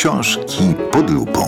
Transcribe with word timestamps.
Książki 0.00 0.74
pod 0.92 1.10
lupą. 1.10 1.40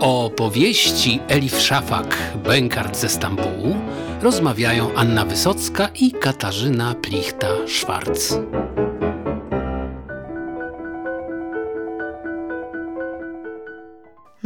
O 0.00 0.30
powieści 0.36 1.20
Elif 1.28 1.60
Szafak, 1.60 2.32
Bękart 2.44 2.96
ze 2.96 3.08
Stambułu 3.08 3.76
rozmawiają 4.22 4.94
Anna 4.94 5.24
Wysocka 5.24 5.88
i 6.00 6.12
Katarzyna 6.12 6.94
Plichta-Szwarc. 6.94 8.34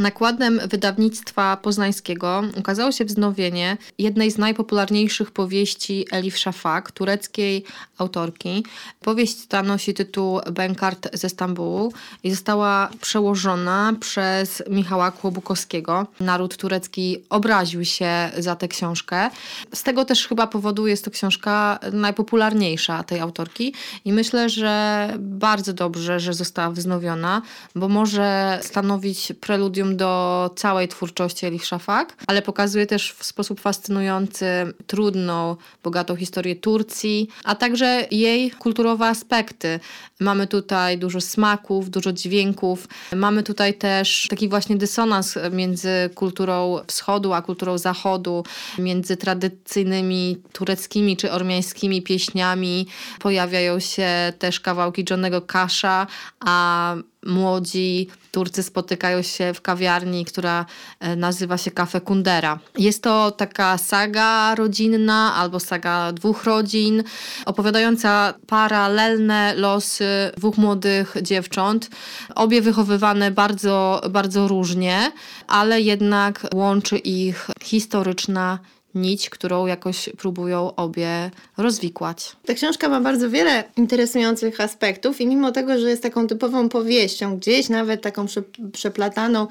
Nakładem 0.03 0.61
wydawnictwa 0.69 1.57
poznańskiego 1.57 2.43
ukazało 2.57 2.91
się 2.91 3.05
wznowienie 3.05 3.77
jednej 3.97 4.31
z 4.31 4.37
najpopularniejszych 4.37 5.31
powieści 5.31 6.05
Elif 6.11 6.37
Shafak, 6.37 6.91
tureckiej 6.91 7.63
autorki. 7.97 8.65
Powieść 8.99 9.47
ta 9.47 9.63
nosi 9.63 9.93
tytuł 9.93 10.39
Benkart 10.51 11.09
ze 11.13 11.29
Stambułu 11.29 11.93
i 12.23 12.31
została 12.31 12.89
przełożona 13.01 13.93
przez 13.99 14.63
Michała 14.69 15.11
Kłobukowskiego. 15.11 16.07
Naród 16.19 16.57
turecki 16.57 17.17
obraził 17.29 17.85
się 17.85 18.31
za 18.37 18.55
tę 18.55 18.67
książkę. 18.67 19.29
Z 19.73 19.83
tego 19.83 20.05
też 20.05 20.27
chyba 20.27 20.47
powodu 20.47 20.87
jest 20.87 21.05
to 21.05 21.11
książka 21.11 21.79
najpopularniejsza 21.93 23.03
tej 23.03 23.19
autorki 23.19 23.73
i 24.05 24.13
myślę, 24.13 24.49
że 24.49 25.07
bardzo 25.19 25.73
dobrze, 25.73 26.19
że 26.19 26.33
została 26.33 26.71
wznowiona, 26.71 27.41
bo 27.75 27.89
może 27.89 28.59
stanowić 28.61 29.33
preludium 29.41 29.92
do 29.97 30.51
całej 30.55 30.87
twórczości 30.87 31.45
Elif 31.45 31.65
Shafak, 31.65 32.15
ale 32.27 32.41
pokazuje 32.41 32.85
też 32.85 33.11
w 33.11 33.25
sposób 33.25 33.61
fascynujący 33.61 34.45
trudną, 34.87 35.55
bogatą 35.83 36.15
historię 36.15 36.55
Turcji, 36.55 37.29
a 37.43 37.55
także 37.55 38.07
jej 38.11 38.51
kulturowe 38.51 39.07
aspekty. 39.07 39.79
Mamy 40.19 40.47
tutaj 40.47 40.97
dużo 40.97 41.21
smaków, 41.21 41.89
dużo 41.89 42.13
dźwięków. 42.13 42.87
Mamy 43.15 43.43
tutaj 43.43 43.73
też 43.73 44.27
taki 44.29 44.49
właśnie 44.49 44.75
dysonans 44.75 45.37
między 45.51 46.09
kulturą 46.15 46.79
wschodu 46.87 47.33
a 47.33 47.41
kulturą 47.41 47.77
zachodu, 47.77 48.43
między 48.79 49.17
tradycyjnymi 49.17 50.37
tureckimi 50.53 51.17
czy 51.17 51.31
ormiańskimi 51.31 52.01
pieśniami. 52.01 52.87
Pojawiają 53.19 53.79
się 53.79 54.33
też 54.39 54.59
kawałki 54.59 55.05
Johnego 55.09 55.41
Kasha, 55.41 56.07
a 56.39 56.95
młodzi 57.25 58.07
Turcy 58.31 58.63
spotykają 58.63 59.21
się 59.21 59.53
w 59.53 59.61
kawiarni, 59.61 60.25
która 60.25 60.65
e, 60.99 61.15
nazywa 61.15 61.57
się 61.57 61.71
Cafe 61.71 62.01
Kundera. 62.01 62.59
Jest 62.77 63.03
to 63.03 63.31
taka 63.31 63.77
saga 63.77 64.55
rodzinna 64.55 65.35
albo 65.35 65.59
saga 65.59 66.11
dwóch 66.11 66.43
rodzin, 66.43 67.03
opowiadająca 67.45 68.33
paralelne 68.47 69.53
losy 69.55 70.31
dwóch 70.37 70.57
młodych 70.57 71.15
dziewcząt, 71.21 71.89
obie 72.35 72.61
wychowywane 72.61 73.31
bardzo, 73.31 74.01
bardzo 74.09 74.47
różnie, 74.47 75.11
ale 75.47 75.81
jednak 75.81 76.47
łączy 76.53 76.97
ich 76.97 77.47
historyczna 77.63 78.59
nić, 78.95 79.29
którą 79.29 79.65
jakoś 79.65 80.09
próbują 80.17 80.75
obie 80.75 81.31
rozwikłać. 81.57 82.35
Ta 82.45 82.53
książka 82.53 82.89
ma 82.89 83.01
bardzo 83.01 83.29
wiele 83.29 83.63
interesujących 83.77 84.61
aspektów 84.61 85.21
i 85.21 85.27
mimo 85.27 85.51
tego, 85.51 85.79
że 85.79 85.89
jest 85.89 86.03
taką 86.03 86.27
typową 86.27 86.69
powieścią, 86.69 87.37
gdzieś 87.37 87.69
nawet 87.69 88.01
taką 88.01 88.25
przeplataną 88.71 89.47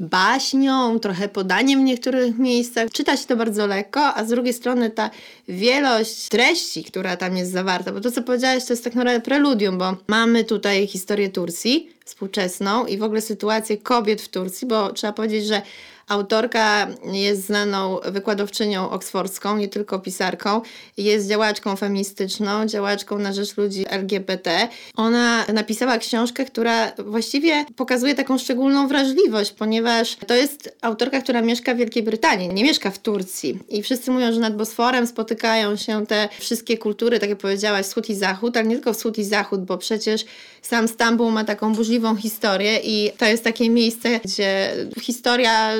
baśnią, 0.00 0.98
trochę 0.98 1.28
podaniem 1.28 1.80
w 1.80 1.84
niektórych 1.84 2.38
miejscach. 2.38 2.90
Czyta 2.90 3.16
się 3.16 3.26
to 3.26 3.36
bardzo 3.36 3.66
lekko, 3.66 4.14
a 4.14 4.24
z 4.24 4.28
drugiej 4.28 4.52
strony 4.52 4.90
ta 4.90 5.10
wielość 5.48 6.28
treści, 6.28 6.84
która 6.84 7.16
tam 7.16 7.36
jest 7.36 7.52
zawarta, 7.52 7.92
bo 7.92 8.00
to 8.00 8.10
co 8.10 8.22
powiedziałeś 8.22 8.64
to 8.64 8.72
jest 8.72 8.84
tak 8.84 8.94
naprawdę 8.94 9.20
preludium, 9.20 9.78
bo 9.78 9.96
mamy 10.08 10.44
tutaj 10.44 10.86
historię 10.86 11.28
Turcji 11.28 11.90
współczesną 12.04 12.86
i 12.86 12.98
w 12.98 13.02
ogóle 13.02 13.20
sytuację 13.20 13.76
kobiet 13.76 14.22
w 14.22 14.28
Turcji, 14.28 14.68
bo 14.68 14.92
trzeba 14.92 15.12
powiedzieć, 15.12 15.46
że 15.46 15.62
Autorka 16.08 16.86
jest 17.12 17.46
znaną 17.46 17.98
wykładowczynią 18.04 18.90
oksfordzką, 18.90 19.56
nie 19.56 19.68
tylko 19.68 19.98
pisarką. 19.98 20.60
Jest 20.96 21.28
działaczką 21.28 21.76
feministyczną, 21.76 22.66
działaczką 22.66 23.18
na 23.18 23.32
rzecz 23.32 23.56
ludzi 23.56 23.84
LGBT. 23.88 24.68
Ona 24.96 25.44
napisała 25.52 25.98
książkę, 25.98 26.44
która 26.44 26.92
właściwie 26.98 27.64
pokazuje 27.76 28.14
taką 28.14 28.38
szczególną 28.38 28.88
wrażliwość, 28.88 29.52
ponieważ 29.52 30.16
to 30.26 30.34
jest 30.34 30.76
autorka, 30.82 31.20
która 31.20 31.42
mieszka 31.42 31.74
w 31.74 31.76
Wielkiej 31.76 32.02
Brytanii, 32.02 32.48
nie 32.48 32.64
mieszka 32.64 32.90
w 32.90 32.98
Turcji. 32.98 33.58
I 33.68 33.82
wszyscy 33.82 34.10
mówią, 34.10 34.32
że 34.32 34.40
nad 34.40 34.56
Bosforem 34.56 35.06
spotykają 35.06 35.76
się 35.76 36.06
te 36.06 36.28
wszystkie 36.40 36.78
kultury, 36.78 37.18
tak 37.18 37.28
jak 37.28 37.38
powiedziałaś, 37.38 37.86
wschód 37.86 38.10
i 38.10 38.14
zachód, 38.14 38.56
ale 38.56 38.66
nie 38.66 38.74
tylko 38.74 38.92
wschód 38.92 39.18
i 39.18 39.24
zachód, 39.24 39.64
bo 39.64 39.78
przecież 39.78 40.24
sam 40.62 40.88
Stambuł 40.88 41.30
ma 41.30 41.44
taką 41.44 41.74
burzliwą 41.74 42.16
historię 42.16 42.78
i 42.84 43.10
to 43.18 43.26
jest 43.26 43.44
takie 43.44 43.70
miejsce, 43.70 44.20
gdzie 44.24 44.74
historia 45.00 45.70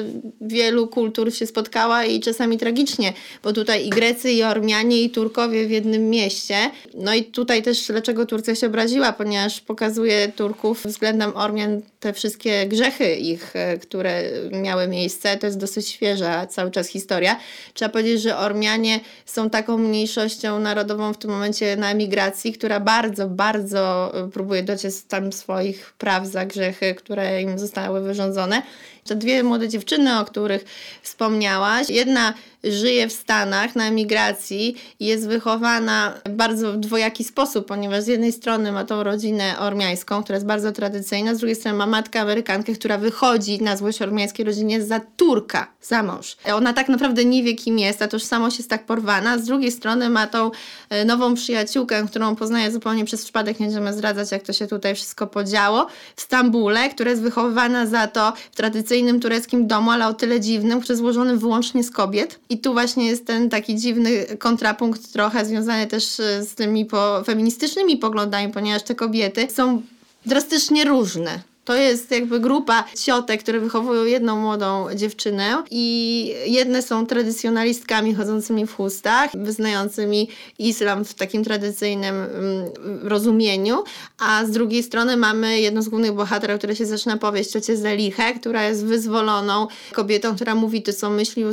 wielu 0.40 0.88
kultur 0.88 1.34
się 1.34 1.46
spotkała 1.46 2.04
i 2.04 2.20
czasami 2.20 2.58
tragicznie, 2.58 3.12
bo 3.42 3.52
tutaj 3.52 3.86
i 3.86 3.90
Grecy, 3.90 4.32
i 4.32 4.42
Ormianie, 4.42 5.02
i 5.02 5.10
Turkowie 5.10 5.66
w 5.66 5.70
jednym 5.70 6.10
mieście. 6.10 6.56
No 6.94 7.14
i 7.14 7.24
tutaj 7.24 7.62
też 7.62 7.86
dlaczego 7.86 8.26
Turcja 8.26 8.54
się 8.54 8.66
obraziła, 8.66 9.12
ponieważ 9.12 9.60
pokazuje 9.60 10.32
Turków 10.36 10.84
względem 10.84 11.36
Ormian 11.36 11.82
te 12.00 12.12
wszystkie 12.12 12.66
grzechy 12.66 13.14
ich, 13.14 13.56
e, 13.56 13.78
które 13.78 14.22
miały 14.52 14.88
miejsce. 14.88 15.36
To 15.36 15.46
jest 15.46 15.58
dosyć 15.58 15.88
świeża 15.88 16.46
cały 16.46 16.70
czas 16.70 16.88
historia. 16.88 17.36
Trzeba 17.74 17.88
powiedzieć, 17.88 18.22
że 18.22 18.38
Ormianie 18.38 19.00
są 19.26 19.50
taką 19.50 19.78
mniejszością 19.78 20.60
narodową 20.60 21.12
w 21.12 21.18
tym 21.18 21.30
momencie 21.30 21.76
na 21.76 21.90
emigracji, 21.90 22.52
która 22.52 22.80
bardzo, 22.80 23.28
bardzo 23.28 24.12
e, 24.14 24.30
próbuje 24.30 24.62
dociec 24.62 25.04
tam 25.06 25.32
swoich 25.32 25.92
praw 25.98 26.26
za 26.26 26.46
grzechy, 26.46 26.94
które 26.94 27.42
im 27.42 27.58
zostały 27.58 28.00
wyrządzone. 28.00 28.62
Te 29.04 29.16
dwie 29.16 29.42
młode 29.42 29.68
dziewczyny, 29.68 30.18
o 30.18 30.24
których 30.24 30.64
wspomniałaś, 31.02 31.90
jedna 31.90 32.34
żyje 32.64 33.08
w 33.08 33.12
Stanach 33.12 33.76
na 33.76 33.88
emigracji 33.88 34.76
i 35.00 35.06
jest 35.06 35.28
wychowana 35.28 36.14
w 36.26 36.30
bardzo 36.30 36.72
dwojaki 36.72 37.24
sposób, 37.24 37.66
ponieważ 37.66 38.02
z 38.02 38.06
jednej 38.06 38.32
strony 38.32 38.72
ma 38.72 38.84
tą 38.84 39.02
rodzinę 39.02 39.58
ormiańską, 39.58 40.22
która 40.22 40.36
jest 40.36 40.46
bardzo 40.46 40.72
tradycyjna, 40.72 41.34
z 41.34 41.38
drugiej 41.38 41.56
strony 41.56 41.78
ma 41.78 41.86
matkę 41.86 42.20
Amerykankę, 42.20 42.72
która 42.72 42.98
wychodzi 42.98 43.62
na 43.62 43.76
złość 43.76 44.02
ormiańskiej 44.02 44.44
rodzinie 44.44 44.84
za 44.84 45.00
Turka, 45.16 45.66
za 45.82 46.02
mąż. 46.02 46.36
Ona 46.54 46.72
tak 46.72 46.88
naprawdę 46.88 47.24
nie 47.24 47.42
wie 47.42 47.54
kim 47.54 47.78
jest, 47.78 48.02
a 48.02 48.08
tożsamość 48.08 48.58
jest 48.58 48.70
tak 48.70 48.86
porwana, 48.86 49.38
z 49.38 49.44
drugiej 49.44 49.72
strony 49.72 50.10
ma 50.10 50.26
tą 50.26 50.50
e, 50.90 51.04
nową 51.04 51.34
przyjaciółkę, 51.34 52.06
którą 52.06 52.36
poznaje 52.36 52.72
zupełnie 52.72 53.04
przez 53.04 53.24
przypadek, 53.24 53.60
nie 53.60 53.66
będziemy 53.66 53.92
zdradzać 53.92 54.32
jak 54.32 54.42
to 54.42 54.52
się 54.52 54.66
tutaj 54.66 54.94
wszystko 54.94 55.26
podziało, 55.26 55.86
w 56.16 56.20
Stambule, 56.20 56.88
która 56.88 57.10
jest 57.10 57.22
wychowywana 57.22 57.86
za 57.86 58.06
to 58.06 58.32
w 58.52 58.56
tradycyjnym 58.56 59.20
tureckim 59.20 59.66
domu, 59.66 59.90
ale 59.90 60.06
o 60.06 60.14
tyle 60.14 60.40
dziwnym, 60.40 60.80
który 60.80 60.92
jest 60.92 61.02
złożony 61.02 61.36
wyłącznie 61.36 61.84
z 61.84 61.90
kobiet 61.90 62.40
i 62.54 62.58
tu 62.58 62.72
właśnie 62.72 63.06
jest 63.06 63.26
ten 63.26 63.50
taki 63.50 63.76
dziwny 63.76 64.26
kontrapunkt 64.38 65.12
trochę 65.12 65.44
związany 65.44 65.86
też 65.86 66.20
e, 66.20 66.44
z 66.44 66.54
tymi 66.54 66.84
po, 66.86 67.22
feministycznymi 67.24 67.96
poglądami, 67.96 68.52
ponieważ 68.52 68.82
te 68.82 68.94
kobiety 68.94 69.50
są 69.50 69.82
drastycznie 70.26 70.84
różne 70.84 71.53
to 71.64 71.76
jest 71.76 72.10
jakby 72.10 72.40
grupa 72.40 72.84
ciotek, 73.04 73.42
które 73.42 73.60
wychowują 73.60 74.04
jedną 74.04 74.40
młodą 74.40 74.86
dziewczynę 74.94 75.62
i 75.70 76.34
jedne 76.46 76.82
są 76.82 77.06
tradycjonalistkami 77.06 78.14
chodzącymi 78.14 78.66
w 78.66 78.74
chustach, 78.74 79.30
wyznającymi 79.34 80.28
islam 80.58 81.04
w 81.04 81.14
takim 81.14 81.44
tradycyjnym 81.44 82.14
mm, 82.14 82.70
rozumieniu, 83.02 83.84
a 84.18 84.44
z 84.44 84.50
drugiej 84.50 84.82
strony 84.82 85.16
mamy 85.16 85.60
jedną 85.60 85.82
z 85.82 85.88
głównych 85.88 86.12
bohaterów, 86.12 86.58
która 86.58 86.74
się 86.74 86.86
zaczyna 86.86 87.16
powieść, 87.16 87.50
ciocię 87.50 87.76
Zelichę, 87.76 88.34
która 88.34 88.64
jest 88.64 88.84
wyzwoloną 88.84 89.66
kobietą, 89.92 90.34
która 90.34 90.54
mówi 90.54 90.82
to, 90.82 90.92
co 90.92 91.10
myśli, 91.10 91.44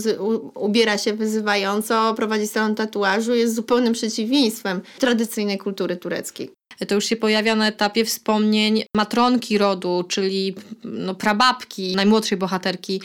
ubiera 0.56 0.98
się 0.98 1.13
wyzywająco, 1.13 2.13
prowadzi 2.13 2.48
salon 2.48 2.75
tatuażu, 2.75 3.36
jest 3.36 3.56
zupełnym 3.56 3.94
przeciwieństwem 3.94 4.81
tradycyjnej 5.00 5.58
kultury 5.58 5.98
tureckiej 5.98 6.61
to 6.86 6.95
już 6.95 7.06
się 7.06 7.16
pojawia 7.16 7.56
na 7.56 7.68
etapie 7.68 8.06
wspomnień 8.06 8.83
matronki 8.95 9.57
rodu, 9.57 10.04
czyli 10.07 10.56
no, 10.83 11.16
prababki, 11.16 11.95
najmłodszej 11.95 12.38
bohaterki 12.38 13.01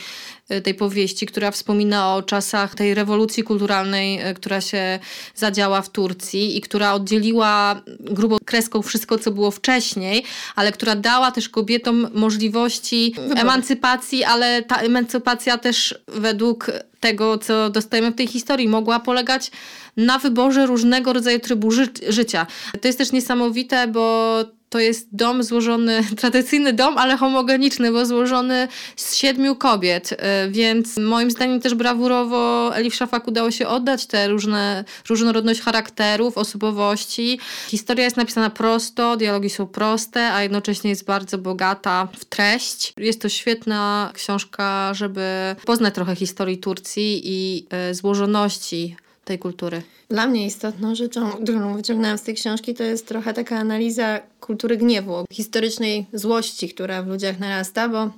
tej 0.63 0.73
powieści, 0.73 1.25
która 1.25 1.51
wspomina 1.51 2.15
o 2.15 2.23
czasach 2.23 2.75
tej 2.75 2.93
rewolucji 2.93 3.43
kulturalnej, 3.43 4.29
y, 4.29 4.33
która 4.33 4.61
się 4.61 4.99
zadziała 5.35 5.81
w 5.81 5.89
Turcji 5.89 6.57
i 6.57 6.61
która 6.61 6.93
oddzieliła 6.93 7.81
grubą 7.99 8.37
kreską 8.45 8.81
wszystko, 8.81 9.17
co 9.17 9.31
było 9.31 9.51
wcześniej, 9.51 10.23
ale 10.55 10.71
która 10.71 10.95
dała 10.95 11.31
też 11.31 11.49
kobietom 11.49 12.07
możliwości 12.13 13.13
Wybory. 13.17 13.41
emancypacji, 13.41 14.23
ale 14.23 14.63
ta 14.63 14.75
emancypacja 14.75 15.57
też 15.57 15.99
według 16.07 16.71
tego, 16.99 17.37
co 17.37 17.69
dostajemy 17.69 18.11
w 18.11 18.15
tej 18.15 18.27
historii, 18.27 18.67
mogła 18.67 18.99
polegać 18.99 19.51
na 19.97 20.19
wyborze 20.19 20.65
różnego 20.65 21.13
rodzaju 21.13 21.39
trybu 21.39 21.71
ży 21.71 21.87
życia. 22.09 22.47
To 22.81 22.87
jest 22.87 22.97
też 22.97 23.11
niesamowite, 23.11 23.87
bo 23.87 24.35
to 24.69 24.79
jest 24.79 25.07
dom 25.11 25.43
złożony, 25.43 26.03
tradycyjny 26.21 26.73
dom, 26.73 26.97
ale 26.97 27.17
homogeniczny, 27.17 27.91
bo 27.91 28.05
złożony 28.05 28.67
z 28.95 29.15
siedmiu 29.15 29.55
kobiet, 29.55 30.11
y, 30.11 30.15
więc 30.51 30.97
moim 30.97 31.31
zdaniem 31.31 31.59
też 31.59 31.75
brawurowo 31.75 32.71
Elif 32.75 32.95
Szafak 32.95 33.27
udało 33.27 33.51
się 33.51 33.67
oddać 33.67 34.05
te 34.05 34.27
różne, 34.27 34.83
różnorodność 35.09 35.61
charakterów, 35.61 36.37
osobowości. 36.37 37.39
Historia 37.67 38.05
jest 38.05 38.17
napisana 38.17 38.49
prosto, 38.49 39.17
dialogi 39.17 39.49
są 39.49 39.67
proste, 39.67 40.33
a 40.33 40.43
jednocześnie 40.43 40.89
jest 40.89 41.05
bardzo 41.05 41.37
bogata 41.37 42.07
w 42.17 42.25
treść. 42.25 42.93
Jest 42.97 43.21
to 43.21 43.29
świetna 43.29 44.11
książka, 44.13 44.93
żeby 44.93 45.55
poznać 45.65 45.93
trochę 45.93 46.15
historii 46.15 46.57
Turcji 46.57 47.21
i 47.23 47.67
y, 47.91 47.95
złożoności 47.95 48.95
tej 49.27 49.39
kultury. 49.39 49.81
Dla 50.09 50.27
mnie 50.27 50.45
istotną 50.45 50.95
rzeczą, 50.95 51.31
którą 51.31 51.75
wyciągnęłam 51.75 52.17
z 52.17 52.21
tej 52.21 52.35
książki, 52.35 52.73
to 52.73 52.83
jest 52.83 53.07
trochę 53.07 53.33
taka 53.33 53.57
analiza 53.57 54.19
kultury 54.39 54.77
gniewu, 54.77 55.25
historycznej 55.31 56.05
złości, 56.13 56.69
która 56.69 57.03
w 57.03 57.07
ludziach 57.07 57.39
narasta, 57.39 57.89
bo 57.89 58.09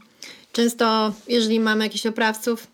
często, 0.54 1.14
jeżeli 1.28 1.60
mamy 1.60 1.84
jakichś 1.84 2.06
oprawców, 2.06 2.68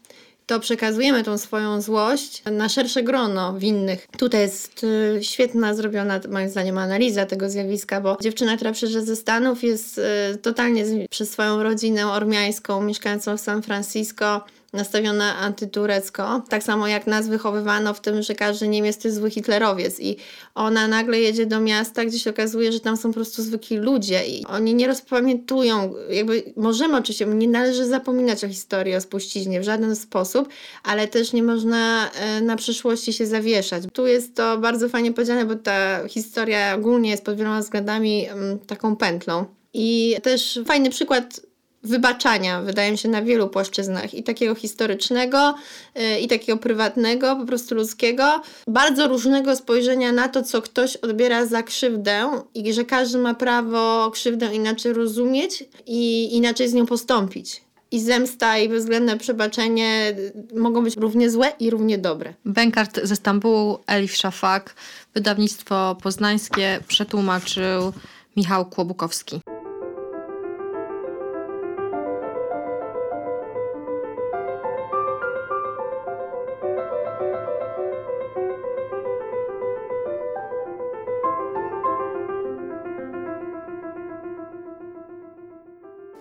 to 0.48 0.60
przekazujemy 0.60 1.24
tą 1.24 1.38
swoją 1.38 1.82
złość 1.82 2.44
na 2.52 2.70
szersze 2.70 3.04
grono 3.04 3.60
winnych. 3.60 4.08
Tutaj 4.18 4.42
jest 4.42 4.84
y, 4.84 5.24
świetna 5.24 5.74
zrobiona, 5.74 6.20
moim 6.30 6.50
zdaniem, 6.50 6.78
analiza 6.78 7.26
tego 7.26 7.50
zjawiska, 7.50 8.02
bo 8.02 8.18
dziewczyna, 8.22 8.56
która 8.56 8.72
przyjeżdża 8.72 9.02
ze 9.02 9.16
Stanów, 9.16 9.64
jest 9.64 9.98
y, 9.98 10.38
totalnie 10.38 10.86
przez 11.10 11.32
swoją 11.32 11.64
rodzinę 11.64 12.08
ormiańską, 12.08 12.82
mieszkającą 12.82 13.38
w 13.38 13.42
San 13.42 13.62
Francisco, 13.62 14.42
nastawiona 14.76 15.38
antyturecko. 15.38 16.42
Tak 16.50 16.64
samo 16.64 16.88
jak 16.88 17.08
nas 17.08 17.28
wychowywano 17.28 17.94
w 17.94 18.02
tym, 18.02 18.22
że 18.22 18.36
każdy 18.36 18.68
Niemiec 18.68 18.98
to 18.98 19.08
jest 19.08 19.18
zły 19.18 19.32
hitlerowiec 19.32 20.00
i 20.00 20.18
ona 20.56 20.88
nagle 20.88 21.20
jedzie 21.20 21.46
do 21.46 21.60
miasta, 21.60 22.06
gdzie 22.06 22.20
się 22.20 22.30
okazuje, 22.30 22.72
że 22.72 22.80
tam 22.80 22.98
są 22.98 23.10
po 23.10 23.14
prostu 23.14 23.44
zwykli 23.44 23.78
ludzie 23.78 24.28
i 24.28 24.46
oni 24.46 24.76
nie 24.76 24.88
rozpamiętują, 24.88 25.94
jakby 26.10 26.54
możemy 26.56 26.98
oczywiście, 26.98 27.26
nie 27.26 27.48
należy 27.48 27.86
zapominać 27.86 28.44
o 28.44 28.48
historii, 28.48 28.96
o 28.96 29.02
spuściźnie 29.02 29.62
w 29.62 29.64
żaden 29.64 29.96
sposób, 29.96 30.50
ale 30.84 31.08
też 31.08 31.34
nie 31.34 31.44
można 31.44 32.12
e, 32.12 32.42
na 32.42 32.56
przyszłości 32.56 33.14
się 33.14 33.26
zawieszać. 33.26 33.84
Tu 33.94 34.08
jest 34.08 34.36
to 34.36 34.58
bardzo 34.58 34.90
fajnie 34.90 35.14
powiedziane, 35.14 35.46
bo 35.46 35.56
ta 35.56 36.08
historia 36.08 36.76
ogólnie 36.76 37.10
jest 37.10 37.26
pod 37.26 37.38
wieloma 37.38 37.60
względami 37.60 38.28
mm, 38.28 38.60
taką 38.60 38.96
pętlą. 38.96 39.46
I 39.74 40.16
też 40.24 40.60
fajny 40.66 40.90
przykład 40.90 41.42
wybaczania, 41.88 42.62
wydaje 42.62 42.92
mi 42.92 42.98
się, 42.98 43.10
na 43.10 43.22
wielu 43.22 43.50
płaszczyznach 43.50 44.14
i 44.14 44.24
takiego 44.24 44.56
historycznego, 44.56 45.56
yy, 45.96 46.20
i 46.20 46.28
takiego 46.28 46.58
prywatnego, 46.58 47.36
po 47.36 47.46
prostu 47.46 47.76
ludzkiego, 47.76 48.42
bardzo 48.68 49.08
różnego 49.08 49.56
spojrzenia 49.56 50.12
na 50.12 50.28
to, 50.28 50.44
co 50.44 50.62
ktoś 50.62 50.96
odbiera 50.96 51.46
za 51.46 51.64
krzywdę 51.64 52.42
i 52.54 52.74
że 52.74 52.86
każdy 52.86 53.18
ma 53.18 53.34
prawo 53.34 54.12
krzywdę 54.12 54.56
inaczej 54.56 54.94
rozumieć 54.94 55.64
i 55.86 56.30
inaczej 56.36 56.70
z 56.70 56.74
nią 56.74 56.86
postąpić. 56.86 57.66
I 57.92 58.00
zemsta 58.00 58.58
i 58.58 58.70
bezwzględne 58.70 59.18
przebaczenie 59.18 60.16
mogą 60.56 60.84
być 60.84 60.98
równie 60.98 61.30
złe 61.30 61.54
i 61.60 61.70
równie 61.70 61.98
dobre. 61.98 62.34
Bękart 62.46 63.00
ze 63.04 63.16
Stambułu, 63.16 63.78
Elif 63.88 64.16
Szafak, 64.16 64.76
wydawnictwo 65.14 65.98
poznańskie 66.04 66.80
przetłumaczył 66.88 67.94
Michał 68.38 68.66
Kłobukowski. 68.66 69.42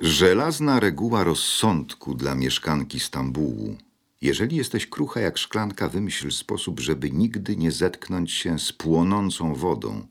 Żelazna 0.01 0.81
reguła 0.81 1.25
rozsądku 1.25 2.15
dla 2.15 2.35
mieszkanki 2.35 3.01
Stambułu. 3.01 3.77
Jeżeli 4.21 4.57
jesteś 4.57 4.87
krucha 4.87 5.21
jak 5.21 5.39
szklanka, 5.39 5.89
wymyśl 5.89 6.31
sposób, 6.31 6.81
żeby 6.81 7.11
nigdy 7.11 7.57
nie 7.57 7.73
zetknąć 7.73 8.33
się 8.33 8.59
z 8.59 8.73
płonącą 8.73 9.55
wodą. 9.55 10.07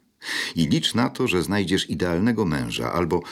I 0.55 0.67
licz 0.67 0.93
na 0.93 1.09
to, 1.09 1.27
że 1.27 1.43
znajdziesz 1.43 1.89
idealnego 1.89 2.45
męża, 2.45 2.93
albo 2.93 3.23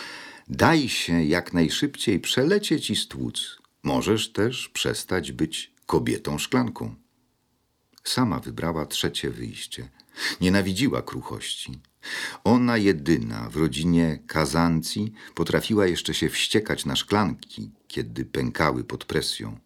daj 0.47 0.89
się 0.89 1.23
jak 1.23 1.53
najszybciej 1.53 2.19
przelecieć 2.19 2.89
i 2.89 2.95
stłuc. 2.95 3.61
Możesz 3.83 4.31
też 4.31 4.69
przestać 4.69 5.31
być 5.31 5.73
kobietą 5.85 6.37
szklanką. 6.37 6.95
Sama 8.03 8.39
wybrała 8.39 8.85
trzecie 8.85 9.29
wyjście. 9.29 9.89
Nienawidziła 10.41 11.01
kruchości. 11.01 11.79
Ona 12.43 12.77
jedyna 12.77 13.49
w 13.49 13.55
rodzinie 13.55 14.19
Kazancji 14.27 15.13
potrafiła 15.35 15.87
jeszcze 15.87 16.13
się 16.13 16.29
wściekać 16.29 16.85
na 16.85 16.95
szklanki, 16.95 17.71
kiedy 17.87 18.25
pękały 18.25 18.83
pod 18.83 19.05
presją. 19.05 19.57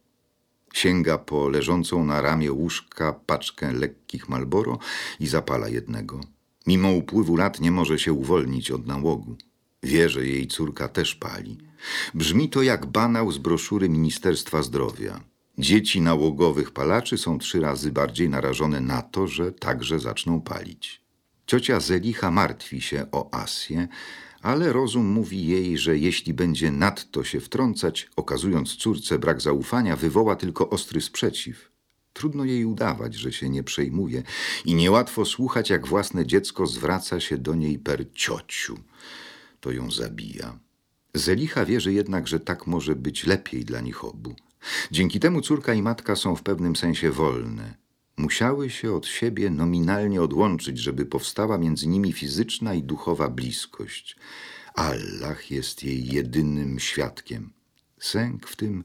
Sięga 0.73 1.17
po 1.17 1.49
leżącą 1.49 2.05
na 2.05 2.21
ramię 2.21 2.51
łóżka 2.51 3.13
paczkę 3.13 3.73
lekkich 3.73 4.29
Malboro 4.29 4.79
i 5.19 5.27
zapala 5.27 5.69
jednego. 5.69 6.21
Mimo 6.67 6.91
upływu 6.91 7.35
lat 7.35 7.61
nie 7.61 7.71
może 7.71 7.99
się 7.99 8.13
uwolnić 8.13 8.71
od 8.71 8.87
nałogu. 8.87 9.35
Wie, 9.83 10.09
że 10.09 10.27
jej 10.27 10.47
córka 10.47 10.87
też 10.87 11.15
pali. 11.15 11.57
Brzmi 12.13 12.49
to 12.49 12.61
jak 12.61 12.85
banał 12.85 13.31
z 13.31 13.37
broszury 13.37 13.89
Ministerstwa 13.89 14.63
Zdrowia. 14.63 15.19
Dzieci 15.57 16.01
nałogowych 16.01 16.71
palaczy 16.71 17.17
są 17.17 17.39
trzy 17.39 17.59
razy 17.59 17.91
bardziej 17.91 18.29
narażone 18.29 18.81
na 18.81 19.01
to, 19.01 19.27
że 19.27 19.51
także 19.51 19.99
zaczną 19.99 20.41
palić. 20.41 21.04
Ciocia 21.47 21.79
Zelicha 21.79 22.31
martwi 22.31 22.81
się 22.81 23.05
o 23.11 23.33
Asję, 23.33 23.87
ale 24.41 24.73
rozum 24.73 25.05
mówi 25.05 25.47
jej, 25.47 25.77
że 25.77 25.97
jeśli 25.97 26.33
będzie 26.33 26.71
nadto 26.71 27.23
się 27.23 27.39
wtrącać, 27.39 28.09
okazując 28.15 28.75
córce 28.75 29.19
brak 29.19 29.41
zaufania, 29.41 29.95
wywoła 29.95 30.35
tylko 30.35 30.69
ostry 30.69 31.01
sprzeciw. 31.01 31.71
Trudno 32.13 32.45
jej 32.45 32.65
udawać, 32.65 33.15
że 33.15 33.31
się 33.31 33.49
nie 33.49 33.63
przejmuje 33.63 34.23
i 34.65 34.75
niełatwo 34.75 35.25
słuchać, 35.25 35.69
jak 35.69 35.87
własne 35.87 36.25
dziecko 36.25 36.67
zwraca 36.67 37.19
się 37.19 37.37
do 37.37 37.55
niej 37.55 37.79
per 37.79 38.05
ciociu. 38.13 38.77
To 39.59 39.71
ją 39.71 39.91
zabija. 39.91 40.59
Zelicha 41.13 41.65
wierzy 41.65 41.93
jednak, 41.93 42.27
że 42.27 42.39
tak 42.39 42.67
może 42.67 42.95
być 42.95 43.25
lepiej 43.25 43.65
dla 43.65 43.81
nich 43.81 44.05
obu. 44.05 44.35
Dzięki 44.91 45.19
temu 45.19 45.41
córka 45.41 45.73
i 45.73 45.81
matka 45.81 46.15
są 46.15 46.35
w 46.35 46.43
pewnym 46.43 46.75
sensie 46.75 47.11
wolne. 47.11 47.84
Musiały 48.17 48.69
się 48.69 48.93
od 48.93 49.07
siebie 49.07 49.49
nominalnie 49.49 50.21
odłączyć, 50.21 50.79
żeby 50.79 51.05
powstała 51.05 51.57
między 51.57 51.87
nimi 51.87 52.13
fizyczna 52.13 52.73
i 52.73 52.83
duchowa 52.83 53.29
bliskość. 53.29 54.15
Allah 54.75 55.51
jest 55.51 55.83
jej 55.83 56.07
jedynym 56.07 56.79
świadkiem. 56.79 57.53
Sęk 57.99 58.47
w 58.47 58.55
tym, 58.55 58.83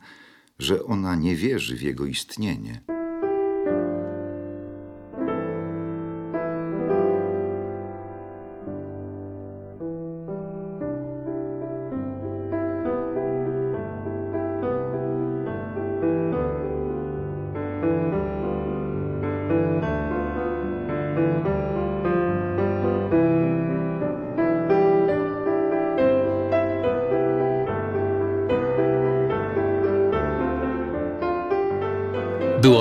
że 0.59 0.85
ona 0.85 1.15
nie 1.15 1.37
wierzy 1.37 1.77
w 1.77 1.83
jego 1.83 2.07
istnienie. 2.07 2.83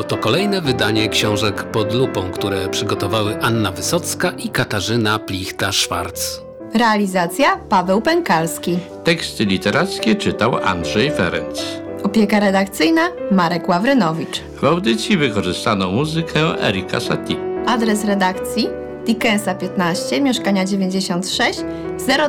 To 0.09 0.17
kolejne 0.17 0.61
wydanie 0.61 1.09
książek 1.09 1.63
pod 1.63 1.93
lupą, 1.93 2.31
które 2.31 2.69
przygotowały 2.69 3.41
Anna 3.41 3.71
Wysocka 3.71 4.31
i 4.31 4.49
Katarzyna 4.49 5.19
Plichta-Szwarc. 5.19 6.41
Realizacja 6.73 7.57
Paweł 7.69 8.01
Pękalski. 8.01 8.79
Teksty 9.03 9.45
literackie 9.45 10.15
czytał 10.15 10.55
Andrzej 10.63 11.11
Ferenc. 11.11 11.61
Opieka 12.03 12.39
redakcyjna 12.39 13.01
Marek 13.31 13.69
Ławrynowicz. 13.69 14.41
W 14.61 14.63
audycji 14.63 15.17
wykorzystano 15.17 15.91
muzykę 15.91 16.39
Erika 16.63 16.99
Satie. 16.99 17.35
Adres 17.65 18.05
redakcji 18.05 18.78
Dickensa 19.05 19.55
15, 19.55 20.21
mieszkania 20.21 20.65
96, 20.65 21.63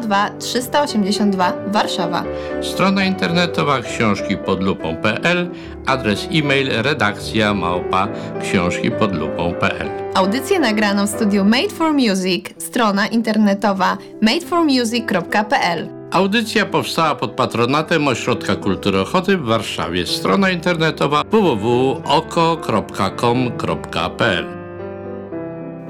02 0.00 0.30
382 0.38 1.52
Warszawa. 1.66 2.24
Strona 2.62 3.04
internetowa 3.04 3.80
książki 3.80 4.36
pod 4.36 4.62
lupą.pl, 4.62 5.50
adres 5.86 6.28
e-mail 6.32 6.68
redakcja 6.82 7.54
małpa 7.54 8.08
książki 8.42 8.90
pod 8.90 9.14
lupą.pl. 9.14 9.88
Audycję 10.14 10.58
nagraną 10.60 11.06
w 11.06 11.10
studiu 11.10 11.44
Made 11.44 11.68
for 11.68 11.92
Music, 11.92 12.44
strona 12.58 13.06
internetowa 13.06 13.98
madeformusic.pl. 14.22 15.88
Audycja 16.10 16.66
powstała 16.66 17.14
pod 17.14 17.30
patronatem 17.30 18.08
Ośrodka 18.08 18.56
Kultury 18.56 19.00
Ochoty 19.00 19.36
w 19.36 19.44
Warszawie. 19.44 20.06
Strona 20.06 20.50
internetowa 20.50 21.22
www.oko.com.pl 21.30 22.00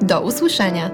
Do 0.02 0.20
usłyszenia. 0.20 0.90